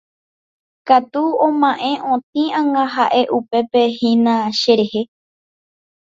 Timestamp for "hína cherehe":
3.97-5.01